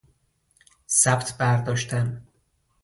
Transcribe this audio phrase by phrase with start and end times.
[0.87, 2.27] ثبت بر داشتن